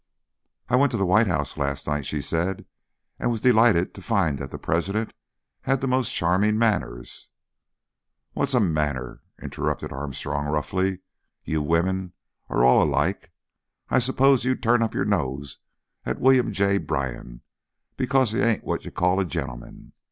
"I 0.67 0.77
went 0.77 0.91
to 0.93 0.97
the 0.97 1.05
White 1.05 1.27
House 1.27 1.57
last 1.57 1.85
night," 1.85 2.07
she 2.07 2.23
said, 2.23 2.65
"and 3.19 3.29
was 3.29 3.39
delighted 3.39 3.93
to 3.93 4.01
find 4.01 4.39
that 4.39 4.49
the 4.49 4.57
President 4.57 5.13
had 5.61 5.79
the 5.79 5.87
most 5.87 6.11
charming 6.11 6.57
manners" 6.57 7.29
"What's 8.33 8.55
a 8.55 8.59
manner?" 8.59 9.21
interrupted 9.39 9.91
Armstrong, 9.91 10.47
roughly. 10.47 11.01
"You 11.43 11.61
women 11.61 12.13
are 12.49 12.63
all 12.65 12.81
alike. 12.81 13.29
I 13.91 13.99
suppose 13.99 14.43
you'd 14.43 14.63
turn 14.63 14.81
up 14.81 14.95
your 14.95 15.05
nose 15.05 15.59
at 16.03 16.19
William 16.19 16.51
J. 16.51 16.79
Bryan 16.79 17.41
because 17.95 18.31
he 18.31 18.41
ain't 18.41 18.63
what 18.63 18.85
you 18.85 18.89
call 18.89 19.19
a 19.19 19.23
gentleman. 19.23 19.93